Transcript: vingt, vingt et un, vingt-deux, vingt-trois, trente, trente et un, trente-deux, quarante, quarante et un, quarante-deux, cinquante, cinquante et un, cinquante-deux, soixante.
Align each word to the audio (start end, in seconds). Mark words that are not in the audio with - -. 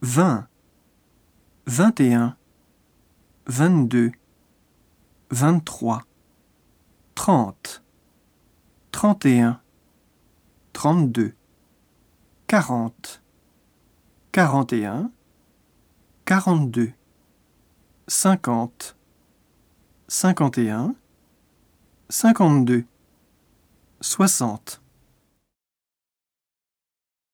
vingt, 0.00 0.46
vingt 1.66 2.00
et 2.00 2.14
un, 2.14 2.36
vingt-deux, 3.46 4.12
vingt-trois, 5.30 6.04
trente, 7.16 7.82
trente 8.92 9.26
et 9.26 9.40
un, 9.40 9.60
trente-deux, 10.72 11.34
quarante, 12.46 13.22
quarante 14.30 14.72
et 14.72 14.86
un, 14.86 15.10
quarante-deux, 16.26 16.92
cinquante, 18.06 18.96
cinquante 20.06 20.58
et 20.58 20.70
un, 20.70 20.94
cinquante-deux, 22.08 22.84
soixante. 24.00 24.80